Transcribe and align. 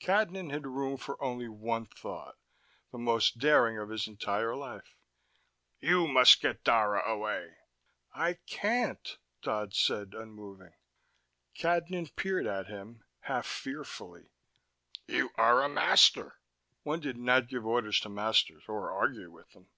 Cadnan 0.00 0.50
had 0.50 0.66
room 0.66 0.96
for 0.96 1.22
only 1.22 1.46
one 1.48 1.86
thought, 1.86 2.34
the 2.90 2.98
most 2.98 3.38
daring 3.38 3.78
of 3.78 3.88
his 3.88 4.08
entire 4.08 4.56
life. 4.56 4.96
"You 5.78 6.08
must 6.08 6.40
get 6.42 6.64
Dara 6.64 7.08
away." 7.08 7.58
"I 8.12 8.38
can't," 8.48 9.16
Dodd 9.42 9.74
said, 9.76 10.12
unmoving. 10.12 10.72
Cadnan 11.56 12.08
peered 12.16 12.48
at 12.48 12.66
him, 12.66 13.04
half 13.20 13.46
fearfully. 13.46 14.32
"You 15.06 15.30
are 15.36 15.62
a 15.62 15.68
master." 15.68 16.40
One 16.82 16.98
did 16.98 17.16
not 17.16 17.46
give 17.46 17.64
orders 17.64 18.00
to 18.00 18.08
masters, 18.08 18.64
or 18.66 18.90
argue 18.90 19.30
with 19.30 19.52
them. 19.52 19.70